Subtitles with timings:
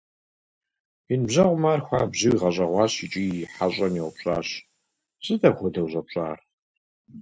[1.13, 4.47] И ныбжьэгъум ар хуабжьу игъэщӀэгъуащ икӀи и хьэщӀэм еупщӀащ:-
[5.23, 6.39] Сыт апхуэдэу щӀэпщӀар?